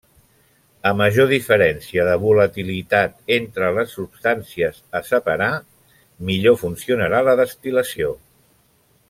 [0.91, 5.51] A major diferència de volatilitat entre les substàncies a separar
[6.31, 8.13] millor funcionarà la destil·lació.